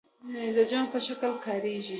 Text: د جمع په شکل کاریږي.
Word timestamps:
د 0.55 0.57
جمع 0.69 0.87
په 0.93 0.99
شکل 1.07 1.33
کاریږي. 1.45 1.89